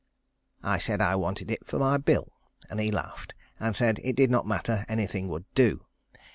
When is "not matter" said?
4.31-4.83